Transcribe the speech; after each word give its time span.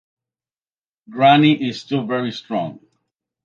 Granny 1.11 1.51
is 1.69 1.79
still 1.79 2.07
very 2.07 2.31
strong. 2.31 2.79